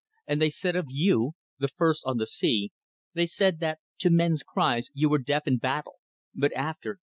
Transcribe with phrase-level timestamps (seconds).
[0.25, 2.71] And they said of you the first on the sea
[3.13, 5.99] they said that to men's cries you were deaf in battle,
[6.33, 6.97] but after